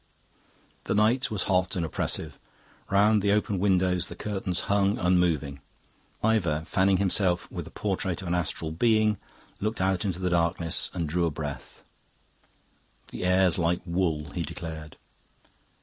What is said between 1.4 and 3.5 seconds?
hot and oppressive. Round the